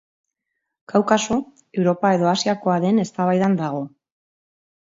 Kaukaso 0.93 1.37
Europa 1.81 2.11
edo 2.17 2.31
Asiakoa 2.33 2.81
den 2.87 3.05
eztabaidan 3.07 3.57
dago. 3.63 3.87